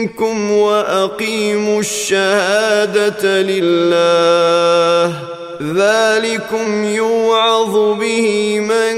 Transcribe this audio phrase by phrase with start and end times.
[0.00, 5.12] منكم واقيموا الشهاده لله
[5.74, 8.96] ذلكم يوعظ به من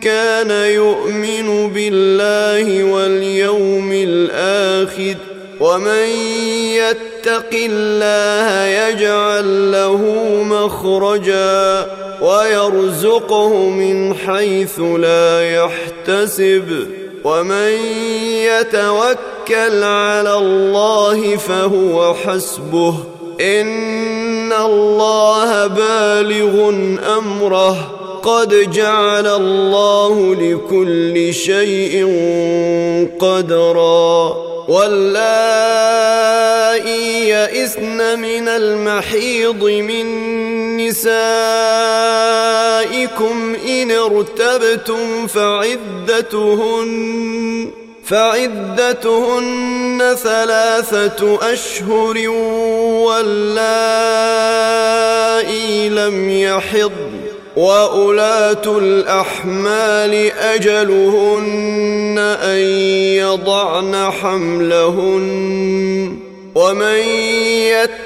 [0.00, 5.14] كان يؤمن بالله واليوم الاخر
[5.60, 6.06] ومن
[6.76, 10.02] يتق الله يجعل له
[10.44, 11.86] مخرجا
[12.22, 16.66] ويرزقه من حيث لا يحتسب
[17.26, 17.78] ومن
[18.46, 22.94] يتوكل على الله فهو حسبه
[23.40, 26.68] ان الله بالغ
[27.18, 32.02] امره قد جعل الله لكل شيء
[33.20, 34.34] قدرا
[34.68, 40.26] واللائي يئسن من المحيض من
[40.88, 47.70] نسائكم إن ارتبتم فعدتهن
[48.04, 52.28] فعدتهن ثلاثة أشهر
[53.06, 57.20] واللائي لم يحضن
[57.56, 62.56] وأولاة الأحمال أجلهن أن
[63.18, 66.16] يضعن حملهن
[66.54, 66.98] ومن
[67.66, 68.05] يتق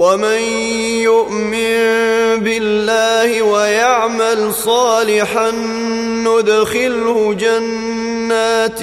[0.00, 0.40] ومن
[1.02, 1.74] يؤمن
[2.40, 5.50] بالله ويعمل صالحا
[6.24, 8.78] ندخله جنات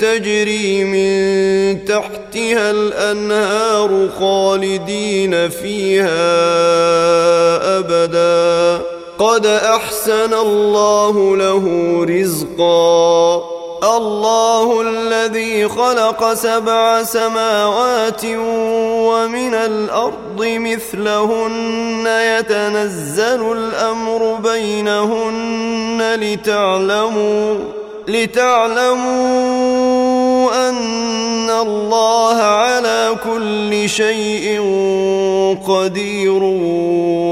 [0.00, 6.38] تجري من تحتها الانهار خالدين فيها
[7.78, 8.82] ابدا
[9.18, 11.62] قد احسن الله له
[12.18, 13.53] رزقا
[13.84, 27.54] الله الذي خلق سبع سماوات ومن الأرض مثلهن يتنزل الأمر بينهن لتعلموا
[28.08, 29.83] لتعلموا
[31.62, 34.60] الله على كل شيء
[35.66, 36.42] قدير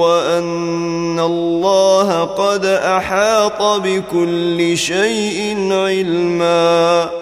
[0.02, 7.21] وأن الله قد أحاط بكل شيء علمًا